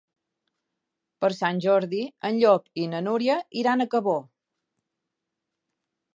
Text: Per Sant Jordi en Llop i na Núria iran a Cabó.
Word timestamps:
Per 1.25 1.29
Sant 1.39 1.59
Jordi 1.65 1.99
en 2.31 2.39
Llop 2.45 2.83
i 2.85 2.89
na 2.95 3.03
Núria 3.09 3.37
iran 3.65 3.87
a 3.87 3.89
Cabó. 3.95 4.19